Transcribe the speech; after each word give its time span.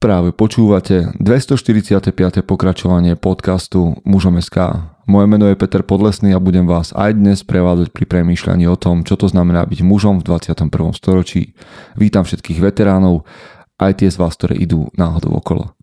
Práve 0.00 0.32
počúvate 0.32 1.12
245. 1.20 2.08
pokračovanie 2.48 3.20
podcastu 3.20 4.00
Mužom 4.08 4.40
SK. 4.40 4.88
Moje 5.04 5.26
meno 5.28 5.44
je 5.44 5.60
Peter 5.60 5.84
Podlesný 5.84 6.32
a 6.32 6.40
budem 6.40 6.64
vás 6.64 6.96
aj 6.96 7.20
dnes 7.20 7.44
prevádzať 7.44 7.92
pri 7.92 8.08
premýšľaní 8.08 8.64
o 8.64 8.80
tom, 8.80 9.04
čo 9.04 9.20
to 9.20 9.28
znamená 9.28 9.60
byť 9.68 9.84
mužom 9.84 10.24
v 10.24 10.40
21. 10.40 10.72
storočí. 10.96 11.52
Vítam 12.00 12.24
všetkých 12.24 12.64
veteránov, 12.64 13.28
aj 13.76 14.00
tie 14.00 14.08
z 14.08 14.16
vás, 14.16 14.40
ktoré 14.40 14.56
idú 14.56 14.88
náhodou 14.96 15.36
okolo. 15.36 15.76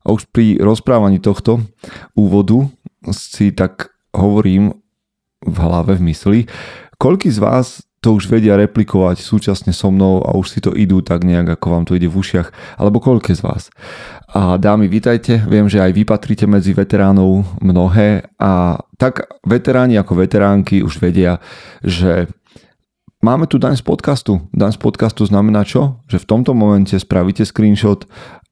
A 0.00 0.08
už 0.08 0.24
pri 0.32 0.56
rozprávaní 0.56 1.20
tohto 1.20 1.60
úvodu 2.16 2.72
si 3.12 3.52
tak 3.52 3.92
hovorím 4.16 4.80
v 5.44 5.56
hlave, 5.60 6.00
v 6.00 6.08
mysli, 6.08 6.40
koľký 6.96 7.28
z 7.28 7.36
vás 7.36 7.84
to 8.04 8.12
už 8.12 8.28
vedia 8.28 8.60
replikovať 8.60 9.24
súčasne 9.24 9.72
so 9.72 9.88
mnou 9.88 10.20
a 10.20 10.36
už 10.36 10.52
si 10.52 10.60
to 10.60 10.76
idú 10.76 11.00
tak 11.00 11.24
nejak, 11.24 11.56
ako 11.56 11.66
vám 11.72 11.84
to 11.88 11.96
ide 11.96 12.04
v 12.04 12.20
ušiach, 12.20 12.76
alebo 12.76 13.00
koľké 13.00 13.32
z 13.32 13.40
vás. 13.40 13.72
A 14.28 14.60
dámy, 14.60 14.92
vítajte, 14.92 15.40
viem, 15.48 15.64
že 15.72 15.80
aj 15.80 15.96
vy 15.96 16.04
patríte 16.04 16.44
medzi 16.44 16.76
veteránov 16.76 17.48
mnohé 17.64 18.28
a 18.36 18.76
tak 19.00 19.24
veteráni 19.48 19.96
ako 19.96 20.20
veteránky 20.20 20.84
už 20.84 21.00
vedia, 21.00 21.40
že 21.80 22.28
máme 23.24 23.48
tu 23.48 23.56
daň 23.56 23.80
z 23.80 23.84
podcastu. 23.88 24.44
Daň 24.52 24.76
z 24.76 24.80
podcastu 24.84 25.24
znamená 25.24 25.64
čo? 25.64 26.04
Že 26.04 26.28
v 26.28 26.28
tomto 26.28 26.52
momente 26.52 27.00
spravíte 27.00 27.48
screenshot 27.48 28.04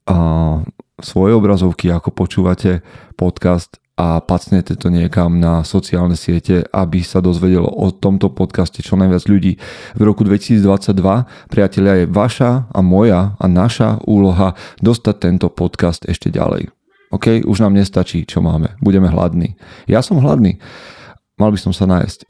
a 0.09 0.17
svoje 1.03 1.37
obrazovky, 1.37 1.93
ako 1.93 2.09
počúvate 2.15 2.81
podcast 3.21 3.82
a 3.93 4.25
pacnete 4.25 4.73
to 4.75 4.89
niekam 4.89 5.37
na 5.37 5.61
sociálne 5.69 6.17
siete, 6.17 6.65
aby 6.73 7.05
sa 7.05 7.21
dozvedelo 7.21 7.69
o 7.69 7.93
tomto 7.93 8.33
podcaste 8.33 8.81
čo 8.81 8.97
najviac 8.97 9.29
ľudí. 9.29 9.61
V 9.93 10.03
roku 10.03 10.25
2022, 10.25 10.97
priatelia, 11.53 12.03
je 12.03 12.07
vaša 12.09 12.73
a 12.73 12.81
moja 12.81 13.37
a 13.37 13.45
naša 13.45 14.01
úloha 14.09 14.57
dostať 14.81 15.17
tento 15.21 15.47
podcast 15.53 16.09
ešte 16.09 16.33
ďalej. 16.33 16.73
OK, 17.13 17.45
už 17.45 17.61
nám 17.61 17.77
nestačí, 17.77 18.25
čo 18.25 18.41
máme. 18.41 18.73
Budeme 18.81 19.13
hladní. 19.13 19.61
Ja 19.85 20.01
som 20.01 20.25
hladný 20.25 20.57
mal 21.41 21.51
by 21.51 21.59
som 21.59 21.73
sa 21.73 21.89
nájsť. 21.89 22.29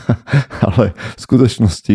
Ale 0.68 0.92
v 0.96 1.20
skutočnosti 1.20 1.94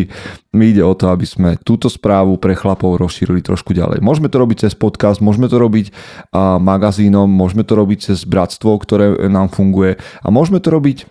mi 0.54 0.74
ide 0.74 0.82
o 0.86 0.94
to, 0.98 1.10
aby 1.10 1.26
sme 1.26 1.50
túto 1.62 1.90
správu 1.90 2.38
pre 2.42 2.58
chlapov 2.58 2.98
rozšírili 2.98 3.42
trošku 3.46 3.74
ďalej. 3.74 4.02
Môžeme 4.02 4.30
to 4.30 4.38
robiť 4.42 4.70
cez 4.70 4.74
podcast, 4.74 5.22
môžeme 5.22 5.50
to 5.50 5.62
robiť 5.62 5.94
magazínom, 6.60 7.30
môžeme 7.30 7.62
to 7.66 7.74
robiť 7.78 8.14
cez 8.14 8.26
bratstvo, 8.26 8.78
ktoré 8.82 9.30
nám 9.30 9.54
funguje 9.54 9.98
a 10.22 10.28
môžeme 10.34 10.58
to 10.62 10.74
robiť 10.74 11.10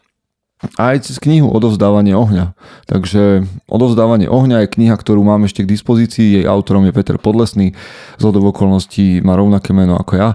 aj 0.59 1.07
cez 1.07 1.23
knihu 1.23 1.47
Odovzdávanie 1.55 2.19
ohňa. 2.19 2.59
Takže 2.91 3.47
Odovzdávanie 3.71 4.27
ohňa 4.27 4.67
je 4.67 4.75
kniha, 4.75 4.99
ktorú 4.99 5.23
mám 5.23 5.47
ešte 5.47 5.63
k 5.63 5.71
dispozícii. 5.71 6.43
Jej 6.43 6.51
autorom 6.51 6.83
je 6.83 6.91
Peter 6.91 7.15
Podlesný. 7.15 7.79
Z 8.19 8.25
okolností 8.27 9.23
má 9.23 9.39
rovnaké 9.39 9.71
meno 9.71 9.95
ako 9.95 10.13
ja. 10.19 10.35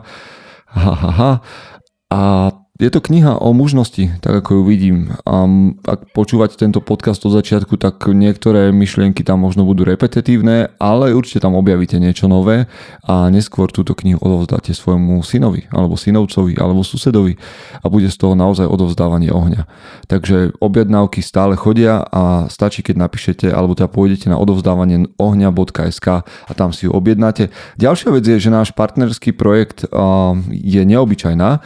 Ha, 0.71 0.93
ha, 0.95 1.11
ha. 1.11 1.31
A 2.07 2.21
je 2.83 2.91
to 2.91 2.99
kniha 2.99 3.39
o 3.39 3.55
mužnosti, 3.55 4.19
tak 4.19 4.43
ako 4.43 4.59
ju 4.59 4.63
vidím. 4.67 4.97
A 5.23 5.47
ak 5.87 6.11
počúvate 6.11 6.59
tento 6.59 6.83
podcast 6.83 7.23
od 7.23 7.31
začiatku, 7.31 7.79
tak 7.79 8.03
niektoré 8.11 8.75
myšlienky 8.75 9.23
tam 9.23 9.39
možno 9.39 9.63
budú 9.63 9.87
repetitívne, 9.87 10.75
ale 10.83 11.15
určite 11.15 11.47
tam 11.47 11.55
objavíte 11.55 11.95
niečo 11.95 12.27
nové 12.27 12.67
a 13.07 13.31
neskôr 13.31 13.71
túto 13.71 13.95
knihu 13.95 14.19
odovzdáte 14.19 14.75
svojmu 14.75 15.23
synovi, 15.23 15.63
alebo 15.71 15.95
synovcovi, 15.95 16.59
alebo 16.59 16.83
susedovi 16.83 17.39
a 17.79 17.87
bude 17.87 18.11
z 18.11 18.19
toho 18.19 18.35
naozaj 18.35 18.67
odovzdávanie 18.67 19.31
ohňa. 19.31 19.63
Takže 20.11 20.59
objednávky 20.59 21.23
stále 21.23 21.55
chodia 21.55 22.03
a 22.03 22.51
stačí, 22.51 22.83
keď 22.83 22.99
napíšete, 22.99 23.47
alebo 23.47 23.79
teda 23.79 23.87
pôjdete 23.87 24.27
na 24.27 24.35
odovzdávanie 24.35 25.07
ohňa.sk 25.15 26.07
a 26.27 26.51
tam 26.51 26.75
si 26.75 26.85
ju 26.85 26.91
objednáte. 26.91 27.47
Ďalšia 27.79 28.11
vec 28.11 28.27
je, 28.27 28.43
že 28.43 28.51
náš 28.51 28.75
partnerský 28.75 29.31
projekt 29.31 29.87
je 30.51 30.81
neobyčajná 30.83 31.63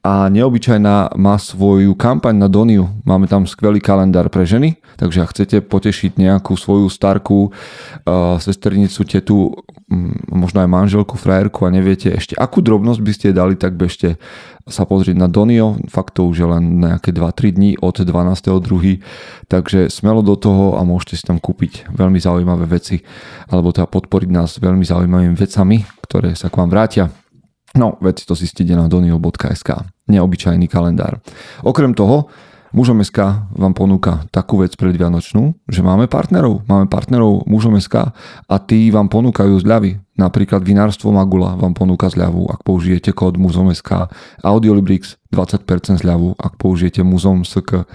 a 0.00 0.32
neobyčajná 0.32 1.12
má 1.20 1.36
svoju 1.36 1.92
kampaň 1.92 2.32
na 2.32 2.48
Doniu. 2.48 2.88
Máme 3.04 3.28
tam 3.28 3.44
skvelý 3.44 3.84
kalendár 3.84 4.32
pre 4.32 4.48
ženy, 4.48 4.80
takže 4.96 5.20
ak 5.20 5.32
chcete 5.36 5.56
potešiť 5.60 6.16
nejakú 6.16 6.56
svoju 6.56 6.88
starku 6.88 7.52
uh, 7.52 8.40
sesternicu, 8.40 9.04
tetu, 9.04 9.52
um, 9.92 10.16
možno 10.32 10.64
aj 10.64 10.72
manželku, 10.72 11.20
frajerku 11.20 11.68
a 11.68 11.74
neviete 11.74 12.16
ešte 12.16 12.32
akú 12.32 12.64
drobnosť 12.64 13.00
by 13.04 13.12
ste 13.12 13.36
dali, 13.36 13.60
tak 13.60 13.76
bežte 13.76 14.16
sa 14.64 14.88
pozrieť 14.88 15.20
na 15.20 15.28
Donio. 15.28 15.76
Fakt 15.92 16.16
to 16.16 16.24
už 16.32 16.36
je 16.40 16.48
len 16.48 16.80
nejaké 16.80 17.12
2-3 17.12 17.60
dní 17.60 17.70
od 17.76 18.00
12.2. 18.00 19.04
Takže 19.52 19.92
smelo 19.92 20.24
do 20.24 20.32
toho 20.32 20.80
a 20.80 20.84
môžete 20.86 21.20
si 21.20 21.24
tam 21.28 21.36
kúpiť 21.36 21.92
veľmi 21.92 22.16
zaujímavé 22.16 22.64
veci 22.64 23.04
alebo 23.52 23.68
teda 23.68 23.84
podporiť 23.84 24.30
nás 24.32 24.56
veľmi 24.56 24.84
zaujímavými 24.86 25.36
vecami, 25.36 25.84
ktoré 26.08 26.32
sa 26.32 26.48
k 26.48 26.56
vám 26.56 26.72
vrátia. 26.72 27.12
No, 27.78 27.94
veci 28.02 28.26
to 28.26 28.34
zistíte 28.34 28.74
na 28.74 28.90
donio.sk. 28.90 29.70
Neobyčajný 30.10 30.66
kalendár. 30.66 31.22
Okrem 31.62 31.94
toho, 31.94 32.26
Mužom 32.70 33.02
SK 33.02 33.50
vám 33.50 33.74
ponúka 33.74 34.22
takú 34.30 34.62
vec 34.62 34.78
predvianočnú, 34.78 35.66
že 35.66 35.82
máme 35.82 36.06
partnerov. 36.06 36.62
Máme 36.70 36.86
partnerov 36.86 37.42
Mužom 37.50 37.74
SK 37.82 38.14
a 38.46 38.56
tí 38.62 38.94
vám 38.94 39.10
ponúkajú 39.10 39.58
zľavy. 39.58 39.98
Napríklad 40.14 40.62
Vinárstvo 40.62 41.10
Magula 41.10 41.58
vám 41.58 41.74
ponúka 41.74 42.06
zľavu, 42.06 42.46
ak 42.46 42.62
použijete 42.62 43.10
kód 43.10 43.42
Mužom 43.42 43.74
SK. 43.74 44.06
Audiolibrix 44.46 45.18
20% 45.34 45.98
zľavu, 45.98 46.38
ak 46.38 46.62
použijete 46.62 47.02
Muzom 47.02 47.42
SK. 47.42 47.90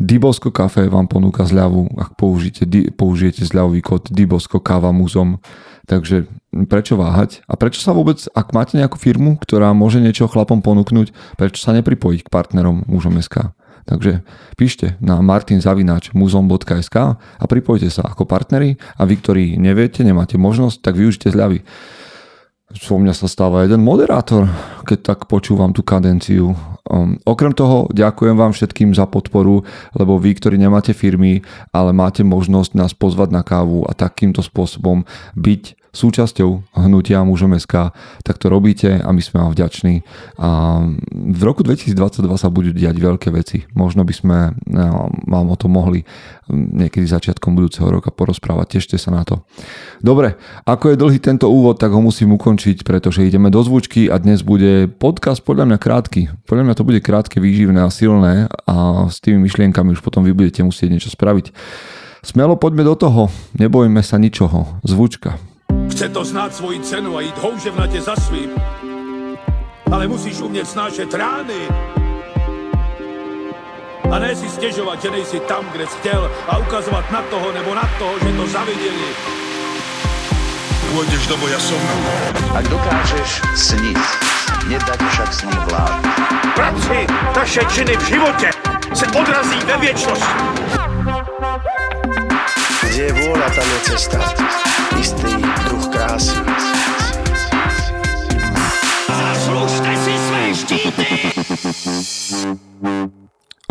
Dibosko 0.00 0.48
kafe 0.48 0.88
vám 0.88 1.12
ponúka 1.12 1.44
zľavu, 1.44 1.92
ak 2.00 2.16
použijete, 2.16 2.64
použijete 2.96 3.44
zľavový 3.44 3.84
kód 3.84 4.08
Dibosko 4.08 4.56
káva 4.56 4.96
muzom. 4.96 5.44
Takže 5.84 6.24
prečo 6.72 6.96
váhať? 6.96 7.44
A 7.44 7.60
prečo 7.60 7.84
sa 7.84 7.92
vôbec, 7.92 8.16
ak 8.32 8.56
máte 8.56 8.80
nejakú 8.80 8.96
firmu, 8.96 9.36
ktorá 9.36 9.76
môže 9.76 10.00
niečo 10.00 10.24
chlapom 10.24 10.64
ponúknuť, 10.64 11.36
prečo 11.36 11.60
sa 11.60 11.76
nepripojiť 11.76 12.24
k 12.24 12.32
partnerom 12.32 12.88
mužom 12.88 13.20
SK? 13.20 13.52
Takže 13.84 14.24
píšte 14.56 14.96
na 15.04 15.20
martinzavináčmuzom.sk 15.20 16.96
a 17.20 17.44
pripojte 17.44 17.92
sa 17.92 18.08
ako 18.08 18.24
partneri 18.24 18.80
a 18.96 19.04
vy, 19.04 19.14
ktorí 19.20 19.44
neviete, 19.60 20.00
nemáte 20.00 20.40
možnosť, 20.40 20.80
tak 20.80 20.96
využite 20.96 21.28
zľavy. 21.28 21.60
So 22.72 22.96
mňa 22.96 23.12
sa 23.12 23.26
stáva 23.26 23.66
jeden 23.66 23.82
moderátor, 23.82 24.46
keď 24.86 24.98
tak 25.12 25.18
počúvam 25.26 25.74
tú 25.74 25.82
kadenciu. 25.82 26.54
Um, 26.90 27.22
okrem 27.22 27.54
toho 27.54 27.86
ďakujem 27.94 28.34
vám 28.34 28.50
všetkým 28.50 28.90
za 28.98 29.06
podporu, 29.06 29.62
lebo 29.94 30.18
vy, 30.18 30.34
ktorí 30.34 30.58
nemáte 30.58 30.90
firmy, 30.90 31.46
ale 31.70 31.94
máte 31.94 32.26
možnosť 32.26 32.74
nás 32.74 32.92
pozvať 32.98 33.30
na 33.30 33.46
kávu 33.46 33.86
a 33.86 33.94
takýmto 33.94 34.42
spôsobom 34.42 35.06
byť 35.38 35.79
súčasťou 35.90 36.78
hnutia 36.86 37.22
mužom 37.26 37.58
SK, 37.58 37.90
tak 38.22 38.38
to 38.38 38.46
robíte 38.46 39.02
a 39.02 39.08
my 39.10 39.22
sme 39.22 39.42
vám 39.42 39.52
vďační. 39.54 40.06
A 40.38 40.48
v 41.10 41.42
roku 41.42 41.66
2022 41.66 42.26
sa 42.38 42.48
budú 42.50 42.70
diať 42.70 42.96
veľké 42.98 43.28
veci. 43.34 43.66
Možno 43.74 44.06
by 44.06 44.14
sme 44.14 44.38
no, 44.70 45.10
vám 45.26 45.46
o 45.50 45.56
tom 45.58 45.74
mohli 45.74 46.06
niekedy 46.50 47.06
začiatkom 47.06 47.54
budúceho 47.54 47.86
roka 47.90 48.10
porozprávať. 48.10 48.78
Tešte 48.78 48.96
sa 48.98 49.14
na 49.14 49.22
to. 49.22 49.42
Dobre, 50.02 50.38
ako 50.66 50.94
je 50.94 51.00
dlhý 51.00 51.18
tento 51.22 51.46
úvod, 51.46 51.78
tak 51.78 51.94
ho 51.94 52.02
musím 52.02 52.34
ukončiť, 52.34 52.82
pretože 52.82 53.26
ideme 53.26 53.50
do 53.50 53.62
zvučky 53.62 54.10
a 54.10 54.18
dnes 54.18 54.42
bude 54.42 54.90
podcast 54.90 55.42
podľa 55.42 55.74
mňa 55.74 55.78
krátky. 55.78 56.20
Podľa 56.46 56.64
mňa 56.66 56.74
to 56.74 56.86
bude 56.86 57.00
krátke, 57.02 57.38
výživné 57.38 57.82
a 57.82 57.90
silné 57.90 58.50
a 58.66 59.06
s 59.06 59.22
tými 59.22 59.42
myšlienkami 59.46 59.94
už 59.94 60.02
potom 60.02 60.26
vy 60.26 60.34
budete 60.34 60.62
musieť 60.66 60.88
niečo 60.90 61.10
spraviť. 61.10 61.54
Smelo 62.20 62.60
poďme 62.60 62.84
do 62.84 62.92
toho, 62.92 63.32
nebojme 63.56 64.04
sa 64.04 64.20
ničoho. 64.20 64.82
Zvučka. 64.84 65.49
Chce 65.90 66.08
to 66.08 66.24
znát 66.24 66.54
svoji 66.54 66.80
cenu 66.80 67.16
a 67.16 67.20
jít 67.20 67.38
houževnatě 67.38 68.00
za 68.00 68.16
svým. 68.16 68.50
Ale 69.92 70.08
musíš 70.08 70.40
umět 70.40 70.68
snášet 70.68 71.14
rány. 71.14 71.68
A 74.10 74.18
ne 74.18 74.36
si 74.36 74.48
stěžovat, 74.48 75.02
že 75.02 75.10
nejsi 75.10 75.40
tam, 75.40 75.64
kde 75.72 75.86
jsi 75.86 75.96
chtěl 75.98 76.30
a 76.48 76.58
ukazovat 76.58 77.10
na 77.10 77.22
toho 77.22 77.52
nebo 77.52 77.74
na 77.74 77.90
toho, 77.98 78.18
že 78.18 78.36
to 78.36 78.46
zaviděli. 78.46 79.10
Pôjdeš 80.90 81.22
do 81.30 81.38
boja 81.38 81.54
som. 81.62 81.78
Ak 82.50 82.66
dokážeš 82.66 83.46
sniť, 83.54 84.02
nedať 84.66 84.98
však 84.98 85.30
sním 85.30 85.62
vlád. 85.70 86.02
Práci, 86.58 87.06
taše 87.30 87.62
činy 87.70 87.94
v 87.94 88.04
životě 88.10 88.50
se 88.94 89.06
odrazí 89.06 89.58
ve 89.70 89.76
věčnosti. 89.78 90.89
Kde 93.00 93.16
je 93.16 93.16
vôľa, 93.16 93.48
tam 93.56 93.64
je 93.64 93.80
cesta. 93.88 94.20
Istý 94.92 95.32
druh 95.40 95.86
krásy. 95.88 96.36
Zaslužte 99.08 99.92
si 100.04 100.14
své 100.20 100.42
štíty! 100.52 101.04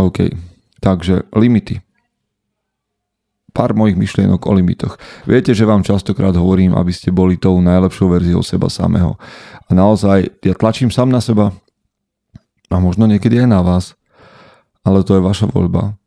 OK, 0.02 0.34
takže 0.82 1.30
limity. 1.38 1.78
Pár 3.54 3.78
mojich 3.78 4.02
myšlienok 4.02 4.50
o 4.50 4.52
limitoch. 4.58 4.98
Viete, 5.30 5.54
že 5.54 5.70
vám 5.70 5.86
častokrát 5.86 6.34
hovorím, 6.34 6.74
aby 6.74 6.90
ste 6.90 7.14
boli 7.14 7.38
tou 7.38 7.62
najlepšou 7.62 8.10
verziou 8.10 8.42
seba 8.42 8.66
samého. 8.66 9.14
A 9.70 9.78
naozaj, 9.78 10.42
ja 10.42 10.58
tlačím 10.58 10.90
sám 10.90 11.14
na 11.14 11.22
seba 11.22 11.54
a 12.74 12.82
možno 12.82 13.06
niekedy 13.06 13.46
aj 13.46 13.50
na 13.54 13.62
vás, 13.62 13.94
ale 14.82 15.06
to 15.06 15.14
je 15.14 15.22
vaša 15.22 15.54
voľba. 15.54 15.99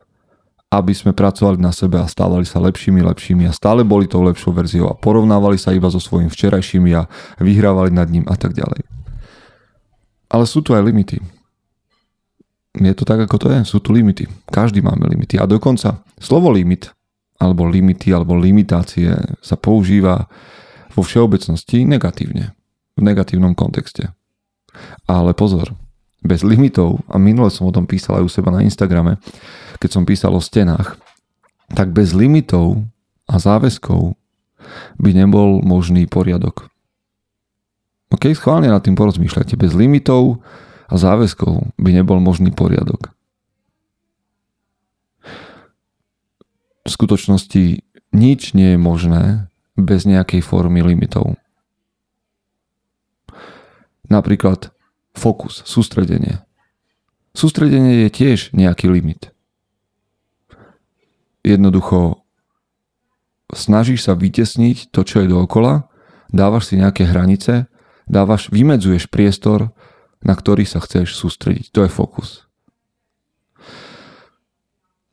Aby 0.72 0.96
sme 0.96 1.12
pracovali 1.12 1.60
na 1.60 1.69
sebe 1.69 2.00
a 2.00 2.08
stávali 2.08 2.48
sa 2.48 2.56
lepšími, 2.56 3.04
lepšími 3.04 3.44
a 3.44 3.52
stále 3.52 3.84
boli 3.84 4.08
tou 4.08 4.24
lepšou 4.24 4.56
verziou 4.56 4.88
a 4.88 4.96
porovnávali 4.96 5.60
sa 5.60 5.76
iba 5.76 5.92
so 5.92 6.00
svojím 6.00 6.32
včerajším 6.32 6.96
a 6.96 7.04
vyhrávali 7.44 7.92
nad 7.92 8.08
ním 8.08 8.24
a 8.24 8.40
tak 8.40 8.56
ďalej. 8.56 8.80
Ale 10.32 10.48
sú 10.48 10.64
tu 10.64 10.72
aj 10.72 10.80
limity. 10.80 11.20
Je 12.72 12.92
to 12.96 13.04
tak, 13.04 13.20
ako 13.20 13.36
to 13.36 13.52
je. 13.52 13.69
Sú 13.69 13.84
tu 13.84 13.92
limity. 13.92 14.24
Každý 14.48 14.80
máme 14.80 15.04
limity. 15.04 15.36
A 15.36 15.44
dokonca 15.44 16.00
slovo 16.16 16.48
limit, 16.48 16.88
alebo 17.36 17.69
limity, 17.69 18.08
alebo 18.16 18.32
limitácie 18.32 19.12
sa 19.44 19.60
používa 19.60 20.24
vo 20.96 21.04
všeobecnosti 21.04 21.84
negatívne. 21.84 22.56
V 22.96 23.00
negatívnom 23.04 23.52
kontexte. 23.52 24.16
Ale 25.04 25.36
pozor, 25.36 25.76
bez 26.24 26.40
limitov, 26.40 27.04
a 27.12 27.20
minule 27.20 27.52
som 27.52 27.69
o 27.69 27.74
tom 27.76 27.84
písal 27.84 28.22
aj 28.22 28.24
u 28.24 28.30
seba 28.32 28.48
na 28.48 28.64
Instagrame, 28.64 29.20
keď 29.82 29.90
som 29.90 30.06
písal 30.06 30.38
o 30.38 30.38
stenách, 30.38 30.94
tak 31.75 31.90
bez 31.90 32.14
limitov 32.14 32.87
a 33.26 33.43
záväzkov 33.43 34.14
by 35.02 35.11
nebol 35.11 35.58
možný 35.58 36.06
poriadok. 36.06 36.70
OK, 38.14 38.31
schválne 38.38 38.70
nad 38.70 38.79
tým 38.84 38.94
porozmýšľajte. 38.94 39.58
Bez 39.58 39.75
limitov 39.75 40.38
a 40.87 40.94
záväzkov 40.94 41.75
by 41.75 41.90
nebol 41.90 42.23
možný 42.23 42.55
poriadok. 42.55 43.11
V 46.87 46.90
skutočnosti 46.90 47.82
nič 48.14 48.40
nie 48.55 48.76
je 48.76 48.79
možné 48.79 49.50
bez 49.75 50.06
nejakej 50.06 50.44
formy 50.44 50.84
limitov. 50.84 51.34
Napríklad 54.06 54.70
fokus, 55.17 55.64
sústredenie. 55.64 56.44
Sústredenie 57.32 58.05
je 58.06 58.11
tiež 58.12 58.52
nejaký 58.52 58.93
limit. 58.93 59.31
Jednoducho 61.42 62.22
snažíš 63.52 64.06
sa 64.06 64.14
vytesniť 64.14 64.94
to, 64.94 65.02
čo 65.02 65.22
je 65.22 65.30
dookola, 65.30 65.90
dávaš 66.30 66.72
si 66.72 66.80
nejaké 66.80 67.04
hranice, 67.04 67.66
dávaš, 68.06 68.48
vymedzuješ 68.48 69.10
priestor 69.10 69.74
na 70.22 70.34
ktorý 70.38 70.62
sa 70.64 70.78
chceš 70.78 71.18
sústrediť. 71.18 71.74
To 71.74 71.84
je 71.84 71.90
fokus. 71.90 72.46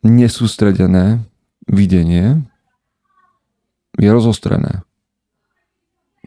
Nesústredené 0.06 1.28
videnie 1.68 2.46
je 4.00 4.10
rozostrené. 4.10 4.86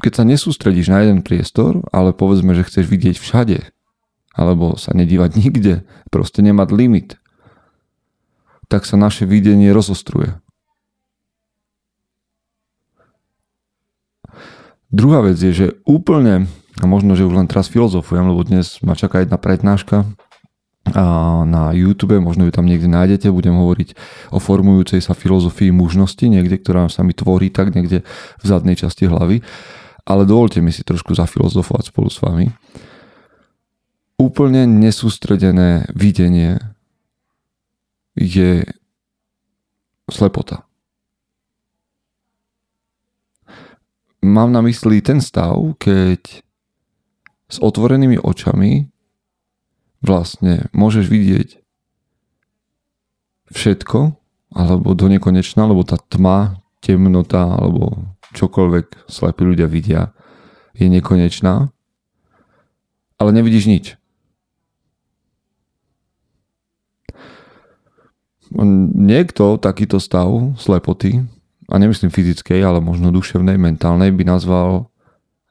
Keď 0.02 0.12
sa 0.12 0.24
nesústredíš 0.26 0.90
na 0.90 1.06
jeden 1.06 1.22
priestor, 1.22 1.80
ale 1.94 2.10
povedzme, 2.12 2.52
že 2.58 2.66
chceš 2.66 2.90
vidieť 2.90 3.16
všade, 3.16 3.58
alebo 4.34 4.74
sa 4.76 4.92
nedívať 4.92 5.30
nikde, 5.42 5.86
proste 6.10 6.42
nemať 6.42 6.68
limit, 6.74 7.08
tak 8.72 8.88
sa 8.88 8.96
naše 8.96 9.28
videnie 9.28 9.68
rozostruje. 9.68 10.40
Druhá 14.88 15.20
vec 15.20 15.36
je, 15.36 15.52
že 15.52 15.66
úplne 15.84 16.48
a 16.80 16.88
možno, 16.88 17.12
že 17.12 17.28
už 17.28 17.36
len 17.36 17.48
teraz 17.48 17.68
filozofujem, 17.68 18.32
lebo 18.32 18.40
dnes 18.48 18.80
ma 18.80 18.96
čaká 18.96 19.20
jedna 19.20 19.36
prednáška 19.36 20.08
na 21.44 21.76
YouTube, 21.76 22.16
možno 22.18 22.48
ju 22.48 22.52
tam 22.52 22.64
niekde 22.64 22.88
nájdete, 22.88 23.28
budem 23.28 23.54
hovoriť 23.54 23.92
o 24.32 24.40
formujúcej 24.40 25.04
sa 25.04 25.12
filozofii 25.12 25.68
mužnosti, 25.68 26.24
niekde, 26.24 26.56
ktorá 26.56 26.88
sa 26.88 27.04
mi 27.04 27.12
tvorí 27.12 27.52
tak 27.52 27.76
niekde 27.76 28.02
v 28.40 28.44
zadnej 28.44 28.76
časti 28.80 29.04
hlavy. 29.04 29.44
Ale 30.02 30.26
dovolte 30.26 30.58
mi 30.64 30.74
si 30.74 30.82
trošku 30.82 31.14
zafilozofovať 31.14 31.92
spolu 31.92 32.08
s 32.10 32.18
vami. 32.18 32.50
Úplne 34.18 34.66
nesústredené 34.66 35.86
videnie 35.94 36.58
je 38.16 38.64
slepota. 40.10 40.66
Mám 44.22 44.52
na 44.54 44.62
mysli 44.62 45.02
ten 45.02 45.18
stav, 45.18 45.58
keď 45.82 46.46
s 47.50 47.56
otvorenými 47.58 48.22
očami 48.22 48.86
vlastne 50.00 50.70
môžeš 50.72 51.06
vidieť 51.10 51.48
všetko, 53.52 53.98
alebo 54.52 54.94
do 54.96 55.06
nekonečna, 55.08 55.68
lebo 55.68 55.84
tá 55.84 55.96
tma, 55.96 56.60
temnota, 56.80 57.56
alebo 57.56 58.14
čokoľvek 58.32 59.08
slepí 59.08 59.42
ľudia 59.44 59.68
vidia, 59.68 60.16
je 60.72 60.88
nekonečná, 60.88 61.68
ale 63.20 63.30
nevidíš 63.30 63.68
nič. 63.68 63.84
Niekto 68.92 69.56
takýto 69.56 69.96
stav 69.96 70.28
slepoty, 70.60 71.24
a 71.72 71.80
nemyslím 71.80 72.12
fyzickej, 72.12 72.60
ale 72.60 72.84
možno 72.84 73.08
duševnej, 73.08 73.56
mentálnej, 73.56 74.12
by 74.12 74.28
nazval 74.28 74.92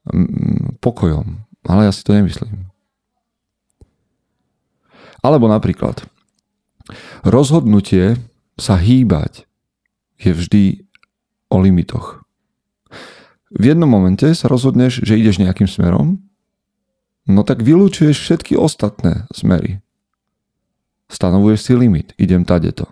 mm, 0.05 0.77
pokojom. 0.77 1.41
Ale 1.65 1.89
ja 1.89 1.91
si 1.93 2.05
to 2.05 2.13
nemyslím. 2.13 2.69
Alebo 5.25 5.49
napríklad, 5.49 6.05
rozhodnutie 7.25 8.21
sa 8.57 8.77
hýbať 8.77 9.49
je 10.21 10.31
vždy 10.33 10.63
o 11.49 11.57
limitoch. 11.61 12.21
V 13.51 13.63
jednom 13.73 13.89
momente 13.89 14.25
sa 14.37 14.45
rozhodneš, 14.45 15.01
že 15.01 15.17
ideš 15.17 15.41
nejakým 15.41 15.69
smerom, 15.69 16.21
no 17.25 17.41
tak 17.41 17.65
vylúčuješ 17.65 18.17
všetky 18.17 18.53
ostatné 18.57 19.25
smery. 19.33 19.81
Stanovuješ 21.11 21.59
si 21.67 21.73
limit, 21.75 22.15
idem 22.15 22.47
tadeto. 22.47 22.87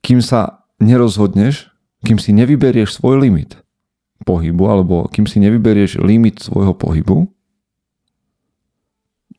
Kým 0.00 0.24
sa 0.24 0.64
nerozhodneš, 0.80 1.68
kým 2.00 2.16
si 2.16 2.32
nevyberieš 2.32 2.96
svoj 2.96 3.20
limit, 3.20 3.60
pohybu, 4.24 4.64
alebo 4.72 5.04
kým 5.12 5.28
si 5.28 5.36
nevyberieš 5.42 6.00
limit 6.00 6.40
svojho 6.40 6.72
pohybu, 6.72 7.28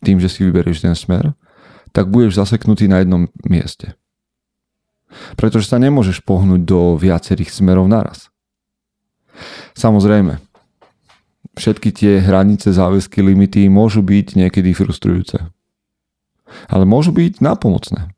tým, 0.05 0.21
že 0.21 0.29
si 0.29 0.45
vyberieš 0.45 0.85
ten 0.85 0.93
smer, 0.93 1.33
tak 1.89 2.13
budeš 2.13 2.37
zaseknutý 2.37 2.85
na 2.85 3.01
jednom 3.01 3.25
mieste. 3.49 3.97
Pretože 5.39 5.71
sa 5.71 5.81
nemôžeš 5.81 6.21
pohnúť 6.21 6.61
do 6.67 6.99
viacerých 6.99 7.49
smerov 7.49 7.89
naraz. 7.89 8.29
Samozrejme, 9.73 10.37
všetky 11.57 11.89
tie 11.91 12.13
hranice, 12.21 12.69
záväzky, 12.71 13.25
limity 13.25 13.65
môžu 13.67 14.05
byť 14.05 14.37
niekedy 14.37 14.71
frustrujúce. 14.71 15.49
Ale 16.71 16.87
môžu 16.87 17.11
byť 17.11 17.43
nápomocné. 17.43 18.13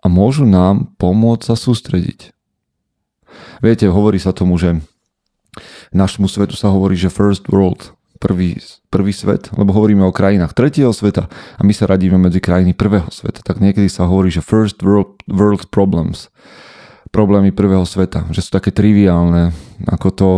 A 0.00 0.06
môžu 0.08 0.44
nám 0.44 0.92
pomôcť 1.00 1.52
sa 1.52 1.56
sústrediť. 1.56 2.34
Viete, 3.60 3.88
hovorí 3.88 4.16
sa 4.16 4.32
tomu, 4.32 4.56
že 4.56 4.80
našmu 5.92 6.26
svetu 6.28 6.56
sa 6.56 6.72
hovorí, 6.72 6.96
že 6.96 7.12
first 7.12 7.48
world, 7.52 7.92
prvý, 8.20 8.56
prvý 8.88 9.12
svet, 9.12 9.52
lebo 9.56 9.72
hovoríme 9.72 10.04
o 10.04 10.12
krajinách 10.12 10.56
tretieho 10.56 10.92
sveta 10.92 11.28
a 11.30 11.60
my 11.64 11.72
sa 11.72 11.88
radíme 11.88 12.16
medzi 12.20 12.40
krajiny 12.40 12.76
prvého 12.76 13.08
sveta. 13.08 13.40
Tak 13.44 13.60
niekedy 13.60 13.88
sa 13.88 14.08
hovorí, 14.08 14.32
že 14.32 14.44
first 14.44 14.80
world, 14.84 15.20
world 15.28 15.68
problems, 15.72 16.32
problémy 17.10 17.50
prvého 17.50 17.82
sveta, 17.82 18.26
že 18.30 18.42
sú 18.42 18.50
také 18.54 18.70
triviálne, 18.70 19.50
ako 19.86 20.08
to, 20.14 20.30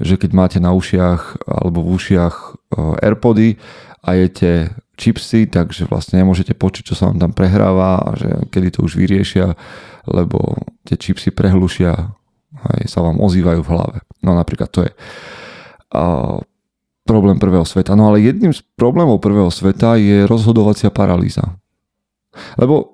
že 0.00 0.16
keď 0.16 0.30
máte 0.32 0.58
na 0.60 0.72
ušiach 0.72 1.44
alebo 1.44 1.84
v 1.84 1.92
ušiach 2.00 2.34
eh, 2.34 3.04
Airpody 3.04 3.60
a 4.04 4.16
jete 4.16 4.72
chipsy, 4.94 5.50
takže 5.50 5.90
vlastne 5.90 6.22
nemôžete 6.22 6.54
počuť, 6.54 6.92
čo 6.92 6.94
sa 6.94 7.10
vám 7.10 7.18
tam 7.18 7.32
prehráva 7.34 7.98
a 7.98 8.08
že 8.14 8.30
kedy 8.50 8.78
to 8.78 8.86
už 8.86 8.94
vyriešia, 8.94 9.58
lebo 10.06 10.54
tie 10.86 10.94
chipsy 10.94 11.34
prehlušia 11.34 12.14
aj 12.64 12.86
sa 12.86 13.02
vám 13.02 13.18
ozývajú 13.18 13.60
v 13.60 13.70
hlave. 13.74 13.96
No 14.22 14.38
napríklad 14.38 14.70
to 14.70 14.86
je 14.86 14.92
a, 15.92 16.38
problém 17.04 17.36
prvého 17.36 17.66
sveta. 17.66 17.92
No 17.98 18.08
ale 18.08 18.24
jedným 18.24 18.54
z 18.54 18.64
problémov 18.78 19.20
prvého 19.20 19.50
sveta 19.52 20.00
je 20.00 20.24
rozhodovacia 20.24 20.88
paralýza. 20.88 21.58
Lebo 22.56 22.93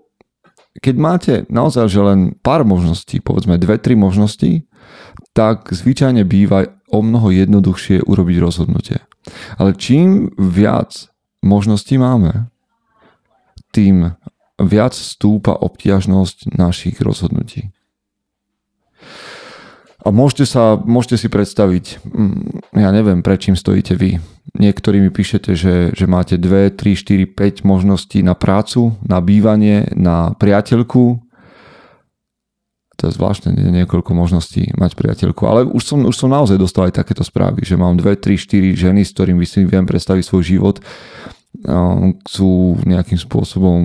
keď 0.80 0.94
máte 0.96 1.34
naozaj 1.52 1.86
že 1.92 2.00
len 2.00 2.20
pár 2.40 2.64
možností, 2.64 3.20
povedzme 3.20 3.60
dve, 3.60 3.76
tri 3.76 3.96
možnosti, 3.96 4.64
tak 5.36 5.70
zvyčajne 5.70 6.26
býva 6.26 6.74
o 6.90 7.00
mnoho 7.04 7.30
jednoduchšie 7.30 8.02
urobiť 8.02 8.36
rozhodnutie. 8.42 8.98
Ale 9.60 9.76
čím 9.78 10.34
viac 10.34 11.12
možností 11.44 12.00
máme, 12.00 12.50
tým 13.70 14.18
viac 14.58 14.92
stúpa 14.92 15.54
obťažnosť 15.54 16.52
našich 16.58 16.98
rozhodnutí. 17.00 17.70
A 20.00 20.08
môžete, 20.08 20.48
sa, 20.48 20.80
môžete 20.80 21.20
si 21.20 21.28
predstaviť, 21.28 22.00
mm, 22.08 22.72
ja 22.80 22.88
neviem, 22.88 23.20
prečím 23.20 23.52
stojíte 23.52 24.00
vy. 24.00 24.16
Niektorí 24.50 24.98
mi 24.98 25.10
píšete, 25.14 25.54
že, 25.54 25.74
že 25.94 26.06
máte 26.10 26.34
2, 26.34 26.74
3, 26.74 26.96
4, 26.96 27.26
5 27.38 27.62
možností 27.62 28.22
na 28.26 28.34
prácu, 28.34 28.98
na 29.06 29.22
bývanie, 29.22 29.86
na 29.94 30.34
priateľku. 30.34 31.22
To 32.98 33.02
je 33.08 33.16
zvláštne, 33.16 33.54
niekoľko 33.54 34.12
možností 34.12 34.74
mať 34.76 34.92
priateľku. 34.98 35.46
Ale 35.46 35.64
už 35.64 35.82
som, 35.86 35.98
už 36.02 36.16
som 36.18 36.28
naozaj 36.28 36.58
dostal 36.58 36.90
aj 36.90 37.00
takéto 37.00 37.22
správy, 37.22 37.62
že 37.62 37.78
mám 37.78 37.94
2, 37.96 38.18
3, 38.18 38.36
4 38.36 38.74
ženy, 38.74 39.06
s 39.06 39.14
ktorými 39.14 39.46
si 39.46 39.64
viem 39.64 39.86
predstaviť 39.86 40.24
svoj 40.26 40.42
život 40.42 40.76
sú 42.24 42.78
nejakým 42.86 43.18
spôsobom 43.18 43.82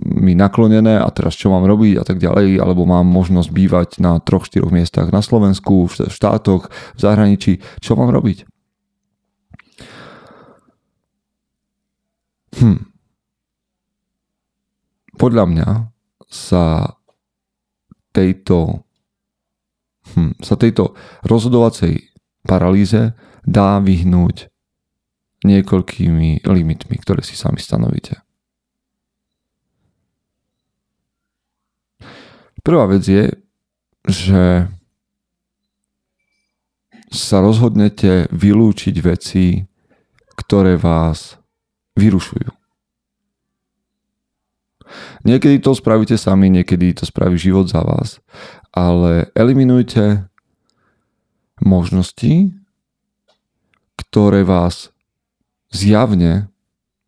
mi 0.00 0.32
naklonené 0.34 0.98
a 0.98 1.08
teraz 1.12 1.36
čo 1.36 1.52
mám 1.52 1.64
robiť 1.68 2.00
a 2.00 2.04
tak 2.04 2.18
ďalej, 2.18 2.58
alebo 2.58 2.88
mám 2.88 3.06
možnosť 3.06 3.50
bývať 3.52 3.88
na 4.02 4.18
troch, 4.18 4.48
štyroch 4.48 4.72
miestach 4.72 5.12
na 5.12 5.22
Slovensku, 5.22 5.86
v 5.86 5.92
štátoch, 6.08 6.72
v 6.96 7.00
zahraničí, 7.00 7.52
čo 7.84 7.94
mám 7.94 8.10
robiť? 8.10 8.48
Hm. 12.60 12.92
Podľa 15.16 15.44
mňa 15.48 15.68
sa 16.28 16.96
tejto 18.12 18.84
hm, 20.12 20.36
sa 20.44 20.54
tejto 20.60 20.92
rozhodovacej 21.24 22.12
paralýze 22.44 23.16
dá 23.48 23.80
vyhnúť 23.80 24.52
niekoľkými 25.40 26.44
limitmi, 26.44 26.96
ktoré 27.00 27.24
si 27.24 27.32
sami 27.32 27.64
stanovíte. 27.64 28.20
Prvá 32.60 32.84
vec 32.92 33.08
je, 33.08 33.24
že 34.04 34.68
sa 37.08 37.40
rozhodnete 37.40 38.28
vylúčiť 38.28 38.94
veci, 39.00 39.64
ktoré 40.36 40.76
vás 40.76 41.39
vyrušujú. 41.96 42.50
Niekedy 45.22 45.62
to 45.62 45.70
spravíte 45.76 46.18
sami, 46.18 46.50
niekedy 46.50 46.90
to 46.96 47.06
spraví 47.06 47.38
život 47.38 47.70
za 47.70 47.86
vás, 47.86 48.18
ale 48.74 49.30
eliminujte 49.38 50.26
možnosti, 51.62 52.50
ktoré 53.94 54.42
vás 54.42 54.90
zjavne 55.70 56.50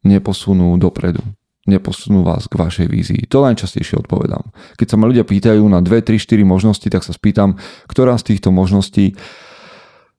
neposunú 0.07 0.79
dopredu. 0.79 1.23
Neposunú 1.63 2.27
vás 2.27 2.51
k 2.51 2.59
vašej 2.59 2.87
vízii. 2.91 3.23
To 3.31 3.47
najčastejšie 3.47 4.03
odpovedám. 4.03 4.51
Keď 4.75 4.87
sa 4.87 4.97
ma 4.99 5.07
ľudia 5.07 5.23
pýtajú 5.23 5.63
na 5.71 5.79
2, 5.79 6.03
3, 6.03 6.19
4 6.19 6.43
možnosti, 6.43 6.87
tak 6.91 7.07
sa 7.07 7.15
spýtam, 7.15 7.55
ktorá 7.87 8.19
z 8.19 8.35
týchto 8.35 8.51
možností 8.51 9.15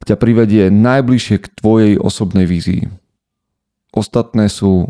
ťa 0.04 0.16
privedie 0.20 0.68
najbližšie 0.72 1.36
k 1.44 1.52
tvojej 1.60 1.94
osobnej 2.00 2.48
vízii. 2.48 2.88
Ostatné 3.94 4.50
sú 4.50 4.90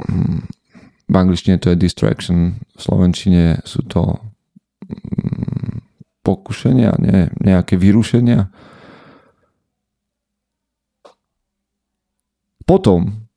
hm, 0.00 0.48
v 1.12 1.14
angličtine 1.14 1.60
to 1.60 1.70
je 1.70 1.76
distraction, 1.76 2.56
v 2.72 2.80
slovenčine 2.80 3.60
sú 3.68 3.84
to 3.84 4.16
hm, 4.88 5.84
pokušenia, 6.24 6.96
nie, 6.98 7.28
nejaké 7.44 7.76
vyrušenia 7.76 8.48
Potom, 12.72 13.28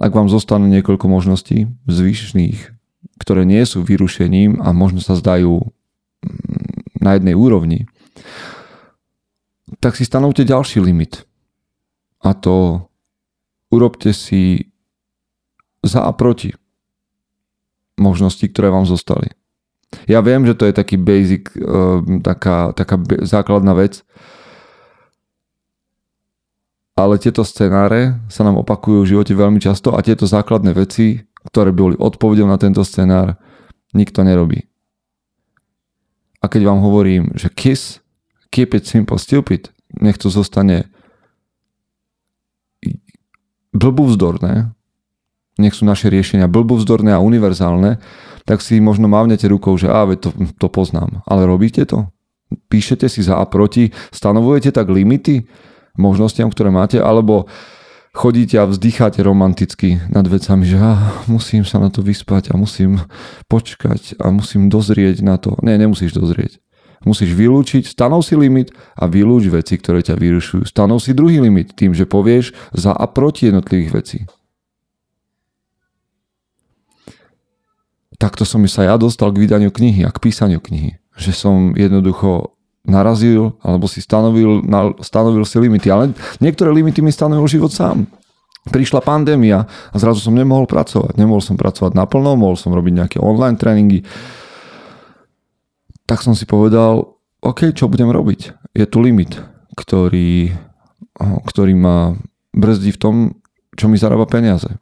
ak 0.00 0.10
vám 0.10 0.26
zostane 0.32 0.66
niekoľko 0.66 1.06
možností 1.06 1.68
zvyšných, 1.86 2.74
ktoré 3.20 3.44
nie 3.44 3.60
sú 3.62 3.84
vyrušením 3.84 4.58
a 4.64 4.72
možno 4.72 5.04
sa 5.04 5.14
zdajú 5.18 5.62
mm, 5.62 6.98
na 6.98 7.14
jednej 7.14 7.36
úrovni, 7.36 7.86
tak 9.78 9.94
si 9.94 10.08
stanovte 10.08 10.48
ďalší 10.48 10.80
limit. 10.80 11.28
A 12.24 12.34
to 12.34 12.87
urobte 13.68 14.12
si 14.12 14.72
za 15.84 16.04
a 16.04 16.12
proti 16.12 16.52
možnosti, 17.98 18.44
ktoré 18.48 18.70
vám 18.70 18.86
zostali. 18.86 19.30
Ja 20.04 20.20
viem, 20.20 20.44
že 20.44 20.52
to 20.52 20.68
je 20.68 20.74
taký 20.76 21.00
basic, 21.00 21.48
eh, 21.56 21.64
taká, 22.20 22.76
taká 22.76 22.96
základná 23.24 23.72
vec, 23.72 24.04
ale 26.98 27.14
tieto 27.22 27.46
scenáre 27.46 28.18
sa 28.26 28.42
nám 28.42 28.58
opakujú 28.58 29.06
v 29.06 29.10
živote 29.14 29.32
veľmi 29.32 29.62
často 29.62 29.94
a 29.94 30.02
tieto 30.02 30.26
základné 30.26 30.74
veci, 30.74 31.22
ktoré 31.46 31.70
boli 31.70 31.94
odpovedou 31.94 32.50
na 32.50 32.58
tento 32.58 32.82
scenár, 32.82 33.38
nikto 33.94 34.26
nerobí. 34.26 34.66
A 36.42 36.50
keď 36.50 36.68
vám 36.68 36.82
hovorím, 36.82 37.30
že 37.38 37.50
KISS, 37.50 38.02
keep 38.50 38.74
it 38.74 38.84
simple, 38.84 39.18
stupid, 39.18 39.70
nech 40.02 40.18
to 40.18 40.28
zostane 40.28 40.90
blbúvzdorné, 43.78 44.74
nech 45.58 45.74
sú 45.74 45.86
naše 45.86 46.10
riešenia 46.10 46.50
blbúvzdorné 46.50 47.14
a 47.14 47.22
univerzálne, 47.22 48.02
tak 48.42 48.62
si 48.62 48.82
možno 48.82 49.06
mávnete 49.06 49.46
rukou, 49.46 49.74
že 49.78 49.86
á, 49.90 50.06
to, 50.18 50.34
to 50.58 50.68
poznám. 50.70 51.22
Ale 51.26 51.46
robíte 51.46 51.86
to? 51.86 52.10
Píšete 52.72 53.06
si 53.06 53.22
za 53.22 53.38
a 53.38 53.44
proti? 53.46 53.94
Stanovujete 54.10 54.72
tak 54.72 54.88
limity? 54.88 55.46
možnostiam, 55.98 56.48
ktoré 56.48 56.70
máte, 56.70 57.02
alebo 57.02 57.50
chodíte 58.14 58.56
a 58.56 58.70
vzdycháte 58.70 59.20
romanticky 59.20 59.98
nad 60.08 60.24
vecami, 60.24 60.64
že 60.64 60.78
ah, 60.78 61.12
musím 61.26 61.66
sa 61.66 61.82
na 61.82 61.90
to 61.90 62.00
vyspať 62.00 62.54
a 62.54 62.56
musím 62.56 63.02
počkať 63.50 64.16
a 64.22 64.30
musím 64.30 64.70
dozrieť 64.70 65.20
na 65.20 65.36
to. 65.36 65.58
Nie, 65.60 65.76
nemusíš 65.76 66.14
dozrieť. 66.14 66.62
Musíš 67.06 67.30
vylúčiť, 67.34 67.86
stanov 67.86 68.26
si 68.26 68.34
limit 68.34 68.74
a 68.98 69.06
vylúč 69.06 69.46
veci, 69.50 69.78
ktoré 69.78 70.02
ťa 70.02 70.18
vyrušujú. 70.18 70.66
Stanov 70.66 70.98
si 70.98 71.14
druhý 71.14 71.38
limit 71.38 71.78
tým, 71.78 71.94
že 71.94 72.10
povieš 72.10 72.50
za 72.74 72.90
a 72.90 73.06
proti 73.06 73.46
jednotlivých 73.50 73.92
vecí. 73.94 74.18
Takto 78.18 78.42
som 78.42 78.66
sa 78.66 78.82
ja 78.82 78.98
dostal 78.98 79.30
k 79.30 79.46
vydaniu 79.46 79.70
knihy 79.70 80.02
a 80.02 80.10
k 80.10 80.18
písaniu 80.18 80.58
knihy. 80.58 80.98
Že 81.14 81.32
som 81.32 81.56
jednoducho 81.78 82.58
narazil 82.82 83.54
alebo 83.62 83.86
si 83.86 84.02
stanovil, 84.02 84.66
stanovil 84.98 85.46
si 85.46 85.54
limity. 85.62 85.86
Ale 85.86 86.10
niektoré 86.42 86.74
limity 86.74 86.98
mi 86.98 87.14
stanovil 87.14 87.46
život 87.46 87.70
sám. 87.70 88.10
Prišla 88.68 89.06
pandémia 89.06 89.70
a 89.70 89.96
zrazu 89.96 90.18
som 90.18 90.34
nemohol 90.34 90.66
pracovať. 90.66 91.14
Nemohol 91.14 91.40
som 91.40 91.54
pracovať 91.54 91.94
naplno, 91.94 92.34
mohol 92.34 92.58
som 92.58 92.74
robiť 92.74 92.92
nejaké 92.92 93.18
online 93.22 93.54
tréningy. 93.54 94.02
Tak 96.08 96.24
som 96.24 96.32
si 96.32 96.48
povedal, 96.48 97.20
OK, 97.44 97.76
čo 97.76 97.92
budem 97.92 98.08
robiť? 98.08 98.72
Je 98.72 98.88
tu 98.88 99.04
limit, 99.04 99.36
ktorý, 99.76 100.56
ktorý 101.20 101.72
ma 101.76 102.16
brzdí 102.56 102.96
v 102.96 103.00
tom, 103.00 103.14
čo 103.76 103.92
mi 103.92 104.00
zarába 104.00 104.24
peniaze. 104.24 104.72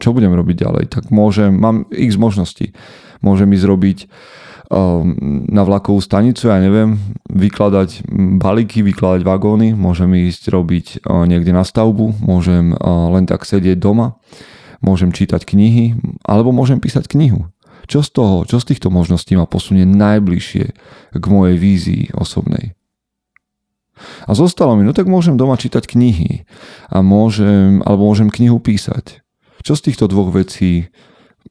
Čo 0.00 0.16
budem 0.16 0.32
robiť 0.32 0.56
ďalej? 0.64 0.84
Tak 0.88 1.04
môžem, 1.12 1.54
mám 1.54 1.86
x 1.92 2.16
možností. 2.16 2.74
Môžem 3.22 3.52
ísť 3.54 3.66
robiť 3.68 3.98
Ehm, 4.72 5.44
na 5.52 5.68
vlakovú 5.68 6.00
stanicu, 6.00 6.48
ja 6.48 6.56
neviem, 6.56 6.96
vykladať 7.28 8.08
balíky, 8.40 8.80
vykladať 8.80 9.20
vagóny, 9.20 9.76
môžem 9.76 10.16
ísť 10.16 10.48
robiť 10.48 10.86
e, 10.96 11.28
niekde 11.28 11.52
na 11.52 11.60
stavbu, 11.60 12.16
môžem 12.24 12.72
e, 12.72 12.76
len 13.12 13.28
tak 13.28 13.44
sedieť 13.44 13.76
doma, 13.76 14.16
môžem 14.80 15.12
čítať 15.12 15.44
knihy, 15.44 15.92
alebo 16.24 16.56
môžem 16.56 16.80
písať 16.80 17.04
knihu. 17.04 17.51
Čo 17.90 18.00
z 18.02 18.10
toho, 18.14 18.36
čo 18.46 18.62
z 18.62 18.74
týchto 18.74 18.88
možností 18.88 19.34
ma 19.34 19.46
posunie 19.48 19.82
najbližšie 19.88 20.64
k 21.16 21.24
mojej 21.26 21.56
vízii 21.58 22.04
osobnej? 22.14 22.74
A 24.26 24.34
zostalo 24.34 24.74
mi, 24.74 24.82
no 24.82 24.94
tak 24.94 25.06
môžem 25.06 25.38
doma 25.38 25.54
čítať 25.54 25.86
knihy 25.86 26.48
a 26.90 27.04
môžem, 27.04 27.84
alebo 27.86 28.10
môžem 28.10 28.32
knihu 28.32 28.58
písať. 28.58 29.22
Čo 29.62 29.78
z 29.78 29.90
týchto 29.90 30.10
dvoch 30.10 30.34
vecí, 30.34 30.90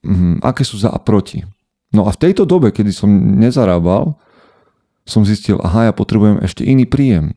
hm, 0.04 0.44
aké 0.44 0.68
sú 0.68 0.76
za 0.76 0.92
a 0.92 1.00
proti? 1.00 1.48
No 1.92 2.08
a 2.08 2.12
v 2.16 2.22
tejto 2.28 2.48
dobe, 2.48 2.72
kedy 2.72 2.92
som 2.92 3.12
nezarábal, 3.40 4.16
som 5.04 5.28
zistil, 5.28 5.60
aha, 5.60 5.92
ja 5.92 5.94
potrebujem 5.96 6.40
ešte 6.44 6.64
iný 6.64 6.88
príjem. 6.88 7.36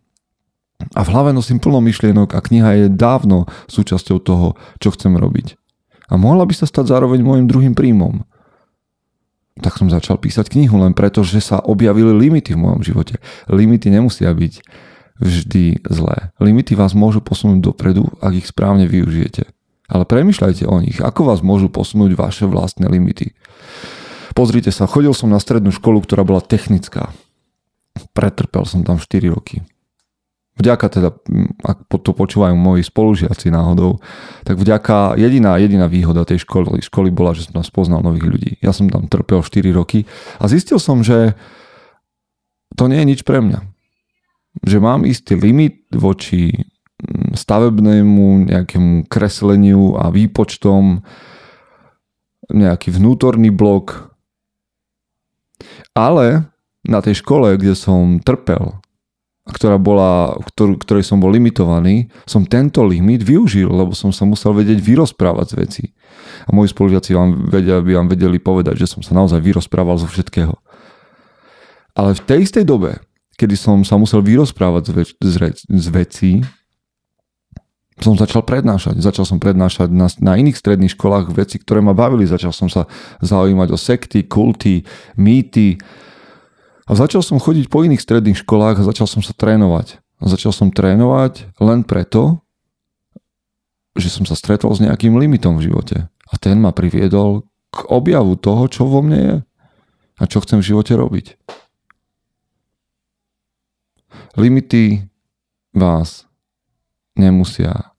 A 0.95 1.07
v 1.07 1.11
hlave 1.15 1.31
nosím 1.31 1.63
plno 1.63 1.79
myšlienok 1.81 2.35
a 2.35 2.43
kniha 2.43 2.71
je 2.77 2.87
dávno 2.91 3.47
súčasťou 3.71 4.19
toho, 4.21 4.59
čo 4.83 4.91
chcem 4.93 5.15
robiť. 5.15 5.55
A 6.11 6.21
mohla 6.21 6.45
by 6.45 6.55
sa 6.55 6.67
stať 6.69 6.93
zároveň 6.93 7.25
môjim 7.25 7.47
druhým 7.49 7.73
príjmom. 7.73 8.27
Tak 9.65 9.81
som 9.81 9.89
začal 9.89 10.21
písať 10.21 10.53
knihu 10.53 10.77
len 10.77 10.93
preto, 10.93 11.25
že 11.25 11.41
sa 11.41 11.57
objavili 11.57 12.13
limity 12.13 12.53
v 12.53 12.61
mojom 12.69 12.85
živote. 12.85 13.17
Limity 13.49 13.89
nemusia 13.89 14.29
byť 14.29 14.61
vždy 15.25 15.89
zlé. 15.89 16.37
Limity 16.37 16.77
vás 16.77 16.93
môžu 16.93 17.25
posunúť 17.25 17.73
dopredu, 17.73 18.13
ak 18.21 18.45
ich 18.45 18.47
správne 18.53 18.85
využijete. 18.85 19.49
Ale 19.89 20.05
premyšľajte 20.05 20.69
o 20.69 20.77
nich, 20.85 21.01
ako 21.01 21.33
vás 21.33 21.41
môžu 21.41 21.73
posunúť 21.73 22.13
vaše 22.13 22.45
vlastné 22.45 22.93
limity. 22.93 23.33
Pozrite 24.37 24.69
sa, 24.69 24.85
chodil 24.85 25.17
som 25.17 25.33
na 25.33 25.41
strednú 25.41 25.73
školu, 25.73 26.05
ktorá 26.05 26.29
bola 26.29 26.45
technická. 26.45 27.17
Pretrpel 28.13 28.69
som 28.69 28.85
tam 28.85 29.01
4 29.01 29.33
roky. 29.33 29.65
Vďaka 30.55 30.87
teda, 30.87 31.11
ak 31.67 31.91
to 31.91 32.15
počúvajú 32.15 32.55
moji 32.55 32.87
spolužiaci 32.87 33.51
náhodou, 33.51 33.99
tak 34.47 34.55
vďaka 34.55 35.19
jediná, 35.19 35.59
jediná 35.59 35.91
výhoda 35.91 36.23
tej 36.23 36.47
školy, 36.47 36.79
školy 36.79 37.11
bola, 37.11 37.35
že 37.35 37.51
som 37.51 37.59
tam 37.59 37.67
spoznal 37.67 38.07
nových 38.07 38.27
ľudí. 38.31 38.53
Ja 38.63 38.71
som 38.71 38.87
tam 38.87 39.11
trpel 39.11 39.43
4 39.43 39.75
roky 39.75 40.07
a 40.39 40.47
zistil 40.47 40.79
som, 40.79 41.03
že 41.03 41.35
to 42.79 42.87
nie 42.87 43.03
je 43.03 43.11
nič 43.11 43.21
pre 43.27 43.43
mňa. 43.43 43.67
Že 44.63 44.79
mám 44.79 45.03
istý 45.03 45.35
limit 45.35 45.91
voči 45.91 46.55
stavebnému 47.35 48.47
nejakému 48.55 49.11
kresleniu 49.11 49.99
a 49.99 50.15
výpočtom, 50.15 51.03
nejaký 52.55 52.95
vnútorný 52.95 53.51
blok, 53.51 54.15
ale 55.99 56.47
na 56.87 57.01
tej 57.03 57.19
škole, 57.25 57.57
kde 57.59 57.75
som 57.75 58.23
trpel 58.23 58.84
ktorá 59.45 59.77
bola, 59.77 60.41
ktorú, 60.41 60.81
ktorej 60.81 61.05
som 61.05 61.21
bol 61.21 61.29
limitovaný, 61.29 62.09
som 62.25 62.49
tento 62.49 62.81
limit 62.81 63.21
využil, 63.21 63.69
lebo 63.69 63.93
som 63.93 64.09
sa 64.09 64.25
musel 64.25 64.57
vedieť 64.57 64.81
vyrozprávať 64.81 65.47
z 65.53 65.55
veci. 65.61 65.85
A 66.49 66.57
moji 66.57 66.73
spolužiaci 66.73 67.13
vám 67.13 67.53
vedia, 67.53 67.85
by 67.85 67.93
vám 68.01 68.09
vedeli 68.09 68.41
povedať, 68.41 68.81
že 68.81 68.97
som 68.97 69.05
sa 69.05 69.13
naozaj 69.13 69.45
vyrozprával 69.45 70.01
zo 70.01 70.09
všetkého. 70.09 70.57
Ale 71.93 72.17
v 72.17 72.25
tej 72.25 72.39
istej 72.49 72.65
dobe, 72.65 72.97
kedy 73.37 73.53
som 73.53 73.85
sa 73.85 74.01
musel 74.01 74.25
vyrozprávať 74.25 74.83
z, 74.89 74.93
več, 74.97 75.09
z, 75.21 75.35
z 75.69 75.87
vecí, 75.93 76.33
som 78.01 78.19
začal 78.19 78.43
prednášať. 78.43 78.99
Začal 78.99 79.23
som 79.23 79.39
prednášať 79.39 79.87
na, 79.93 80.11
na 80.19 80.35
iných 80.35 80.59
stredných 80.59 80.99
školách 80.99 81.31
veci, 81.31 81.63
ktoré 81.63 81.79
ma 81.79 81.95
bavili. 81.95 82.27
Začal 82.27 82.51
som 82.51 82.67
sa 82.67 82.91
zaujímať 83.23 83.71
o 83.71 83.79
sekty, 83.79 84.27
kulty, 84.27 84.83
mýty. 85.15 85.79
A 86.85 86.93
začal 86.93 87.25
som 87.25 87.41
chodiť 87.41 87.73
po 87.73 87.81
iných 87.81 88.05
stredných 88.05 88.41
školách 88.45 88.81
a 88.81 88.87
začal 88.87 89.09
som 89.09 89.25
sa 89.25 89.33
trénovať. 89.33 90.05
A 90.21 90.25
začal 90.29 90.53
som 90.53 90.69
trénovať 90.69 91.57
len 91.61 91.81
preto, 91.85 92.45
že 93.97 94.13
som 94.13 94.29
sa 94.29 94.37
stretol 94.37 94.75
s 94.75 94.85
nejakým 94.85 95.17
limitom 95.17 95.57
v 95.57 95.71
živote. 95.71 96.09
A 96.09 96.35
ten 96.37 96.61
ma 96.61 96.77
priviedol 96.77 97.49
k 97.73 97.79
objavu 97.89 98.37
toho, 98.37 98.69
čo 98.69 98.85
vo 98.85 99.01
mne 99.01 99.21
je 99.21 99.35
a 100.21 100.25
čo 100.31 100.43
chcem 100.45 100.63
v 100.63 100.69
živote 100.75 100.95
robiť. 100.95 101.27
Limity 104.39 105.07
vás 105.75 106.27
nemusia 107.19 107.95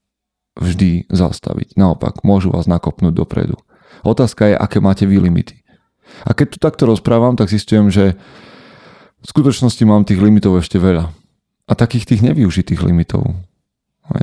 vždy 0.55 1.11
zastaviť. 1.11 1.75
Naopak, 1.75 2.23
môžu 2.23 2.51
vás 2.51 2.67
nakopnúť 2.67 3.11
dopredu. 3.11 3.59
Otázka 4.03 4.51
je, 4.51 4.55
aké 4.55 4.79
máte 4.79 5.03
vy 5.03 5.19
limity. 5.19 5.63
A 6.23 6.31
keď 6.31 6.55
tu 6.55 6.57
takto 6.59 6.83
rozprávam, 6.87 7.35
tak 7.35 7.51
zistujem, 7.51 7.91
že 7.91 8.15
v 9.25 9.27
skutočnosti 9.33 9.81
mám 9.89 10.05
tých 10.05 10.21
limitov 10.21 10.61
ešte 10.61 10.77
veľa. 10.77 11.09
A 11.65 11.73
takých 11.73 12.13
tých 12.13 12.21
nevyužitých 12.21 12.85
limitov. 12.85 13.33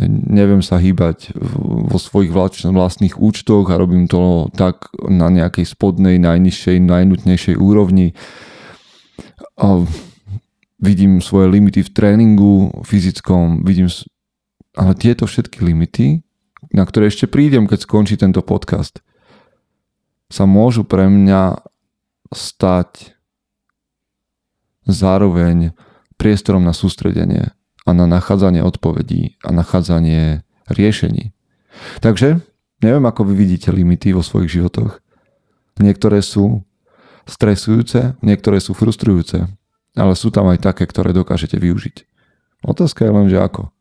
Neviem 0.06 0.62
sa 0.62 0.78
hýbať 0.78 1.34
vo 1.90 1.98
svojich 1.98 2.30
vlastných 2.30 3.18
účtoch 3.18 3.66
a 3.66 3.82
robím 3.82 4.06
to 4.06 4.46
tak 4.54 4.94
na 5.02 5.26
nejakej 5.26 5.66
spodnej, 5.66 6.22
najnižšej, 6.22 6.78
najnutnejšej 6.86 7.58
úrovni. 7.58 8.14
A 9.58 9.82
vidím 10.78 11.18
svoje 11.18 11.50
limity 11.50 11.82
v 11.82 11.90
tréningu 11.90 12.70
fyzickom, 12.86 13.66
vidím 13.66 13.90
ale 14.78 14.94
tieto 14.94 15.26
všetky 15.26 15.66
limity, 15.66 16.22
na 16.70 16.86
ktoré 16.86 17.10
ešte 17.10 17.26
prídem, 17.26 17.66
keď 17.66 17.84
skončí 17.84 18.14
tento 18.14 18.40
podcast, 18.40 19.02
sa 20.32 20.48
môžu 20.48 20.86
pre 20.86 21.10
mňa 21.10 21.60
stať 22.32 23.18
zároveň 24.86 25.74
priestorom 26.16 26.62
na 26.62 26.74
sústredenie 26.74 27.54
a 27.82 27.90
na 27.90 28.06
nachádzanie 28.06 28.62
odpovedí 28.62 29.38
a 29.42 29.50
nachádzanie 29.50 30.46
riešení. 30.70 31.34
Takže 31.98 32.38
neviem, 32.82 33.04
ako 33.06 33.26
vy 33.26 33.34
vidíte 33.34 33.74
limity 33.74 34.14
vo 34.14 34.22
svojich 34.22 34.62
životoch. 34.62 35.02
Niektoré 35.82 36.22
sú 36.22 36.62
stresujúce, 37.26 38.14
niektoré 38.22 38.58
sú 38.62 38.74
frustrujúce, 38.74 39.50
ale 39.98 40.12
sú 40.14 40.30
tam 40.30 40.50
aj 40.50 40.62
také, 40.62 40.86
ktoré 40.86 41.10
dokážete 41.10 41.58
využiť. 41.58 42.06
Otázka 42.62 43.02
je 43.06 43.12
len, 43.12 43.26
že 43.26 43.38
ako. 43.42 43.74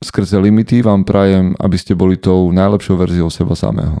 Skrze 0.00 0.40
limity 0.40 0.80
vám 0.80 1.04
prajem, 1.04 1.52
aby 1.60 1.76
ste 1.76 1.92
boli 1.92 2.16
tou 2.16 2.48
najlepšou 2.50 2.96
verziou 2.96 3.28
seba 3.28 3.52
samého. 3.52 4.00